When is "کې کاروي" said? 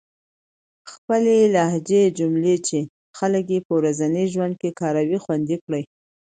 4.61-5.17